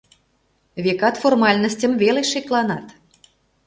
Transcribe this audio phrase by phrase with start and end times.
[0.83, 2.85] Векат, формальностьым веле шекланат!